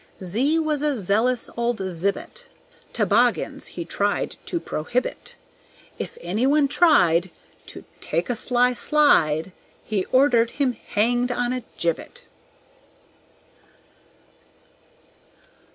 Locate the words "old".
1.55-1.77